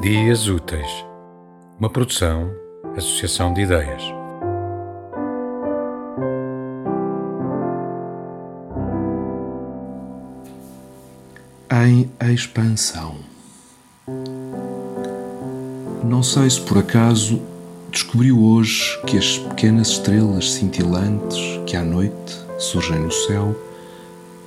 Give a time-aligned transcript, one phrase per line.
[0.00, 1.04] Dias Úteis,
[1.78, 2.50] uma produção,
[2.96, 4.02] associação de ideias.
[11.70, 13.16] Em expansão.
[16.02, 17.42] Não sei se por acaso
[17.90, 23.54] descobriu hoje que as pequenas estrelas cintilantes que à noite surgem no céu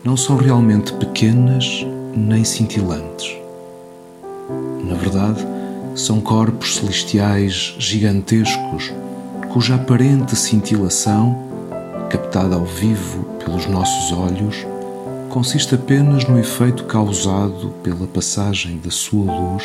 [0.03, 3.43] não são realmente pequenas nem cintilantes
[5.23, 5.45] verdade,
[5.95, 8.91] são corpos celestiais gigantescos
[9.51, 11.37] cuja aparente cintilação,
[12.09, 14.65] captada ao vivo pelos nossos olhos,
[15.29, 19.63] consiste apenas no efeito causado pela passagem da sua luz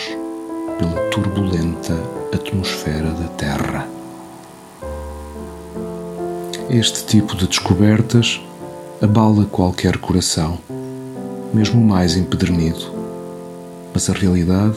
[0.78, 1.94] pela turbulenta
[2.32, 3.88] atmosfera da Terra.
[6.70, 8.40] Este tipo de descobertas
[9.00, 10.58] abala qualquer coração,
[11.52, 12.92] mesmo o mais empedernido,
[13.92, 14.76] mas a realidade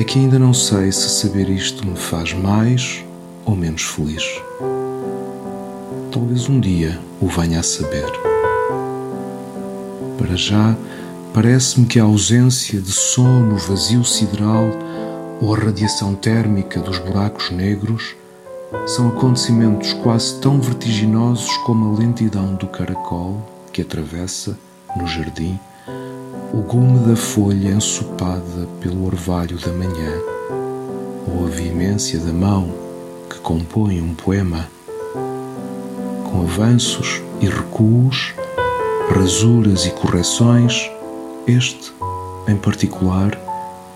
[0.00, 3.04] é que ainda não sei se saber isto me faz mais
[3.44, 4.24] ou menos feliz.
[6.10, 8.10] Talvez um dia o venha a saber.
[10.16, 10.74] Para já,
[11.34, 14.70] parece-me que a ausência de som no vazio sideral
[15.38, 18.16] ou a radiação térmica dos buracos negros
[18.86, 24.58] são acontecimentos quase tão vertiginosos como a lentidão do caracol que atravessa,
[24.96, 25.60] no jardim,
[26.70, 30.12] o gume da folha ensopada pelo orvalho da manhã,
[31.26, 32.72] ou a veemência da mão
[33.28, 34.68] que compõe um poema,
[36.30, 38.34] com avanços e recuos,
[39.12, 40.88] rasuras e correções,
[41.44, 41.92] este,
[42.46, 43.36] em particular,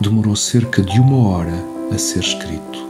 [0.00, 1.64] demorou cerca de uma hora
[1.94, 2.88] a ser escrito.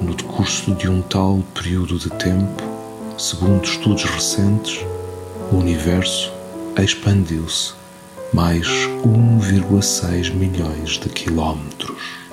[0.00, 2.62] No decurso de um tal período de tempo,
[3.18, 4.86] segundo estudos recentes,
[5.52, 6.32] o universo
[6.78, 7.77] expandiu-se
[8.32, 8.66] mais
[9.04, 12.27] 1,6 milhões de quilómetros.